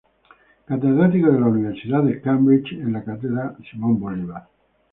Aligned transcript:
Catedrático 0.65 1.29
de 1.31 1.39
la 1.39 1.45
Universidad 1.45 2.01
de 2.01 2.19
Cambridge 2.19 2.71
en 2.71 2.91
la 2.91 3.03
cátedra 3.03 3.55
Simón 3.69 3.99
Bolívar. 3.99 4.47